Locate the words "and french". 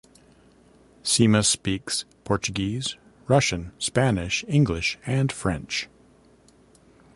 5.05-5.89